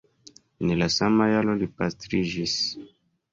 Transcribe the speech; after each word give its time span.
En 0.61 0.71
la 0.79 0.87
sama 0.93 1.27
jaro 1.33 1.53
li 1.59 1.69
pastriĝis. 1.83 2.57